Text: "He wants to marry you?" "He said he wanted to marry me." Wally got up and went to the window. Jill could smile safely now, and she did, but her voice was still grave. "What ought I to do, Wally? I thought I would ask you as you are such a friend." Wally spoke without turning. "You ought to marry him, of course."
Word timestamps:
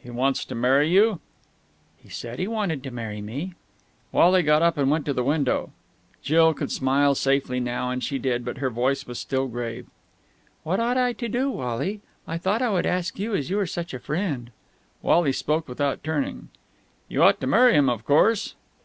"He 0.00 0.08
wants 0.08 0.44
to 0.44 0.54
marry 0.54 0.88
you?" 0.88 1.18
"He 1.96 2.08
said 2.08 2.38
he 2.38 2.46
wanted 2.46 2.80
to 2.84 2.92
marry 2.92 3.20
me." 3.20 3.54
Wally 4.12 4.44
got 4.44 4.62
up 4.62 4.76
and 4.78 4.88
went 4.88 5.04
to 5.06 5.12
the 5.12 5.24
window. 5.24 5.72
Jill 6.22 6.54
could 6.54 6.70
smile 6.70 7.16
safely 7.16 7.58
now, 7.58 7.90
and 7.90 8.00
she 8.00 8.20
did, 8.20 8.44
but 8.44 8.58
her 8.58 8.70
voice 8.70 9.04
was 9.08 9.18
still 9.18 9.48
grave. 9.48 9.88
"What 10.62 10.78
ought 10.78 10.96
I 10.96 11.12
to 11.14 11.28
do, 11.28 11.50
Wally? 11.50 12.00
I 12.24 12.38
thought 12.38 12.62
I 12.62 12.70
would 12.70 12.86
ask 12.86 13.18
you 13.18 13.34
as 13.34 13.50
you 13.50 13.58
are 13.58 13.66
such 13.66 13.92
a 13.92 13.98
friend." 13.98 14.52
Wally 15.02 15.32
spoke 15.32 15.66
without 15.66 16.04
turning. 16.04 16.50
"You 17.08 17.24
ought 17.24 17.40
to 17.40 17.48
marry 17.48 17.72
him, 17.74 17.88
of 17.90 18.04
course." 18.04 18.54